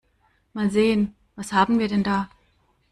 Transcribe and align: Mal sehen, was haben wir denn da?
Mal 0.53 0.71
sehen, 0.71 1.13
was 1.35 1.53
haben 1.53 1.77
wir 1.77 1.87
denn 1.87 2.01
da? 2.03 2.27